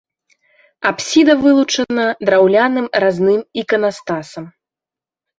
[0.89, 4.49] Апсіда вылучана драўляным разным іканастасам.